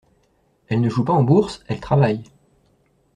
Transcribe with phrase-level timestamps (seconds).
[0.67, 2.23] Elle ne joue pas en bourse, elle travaille.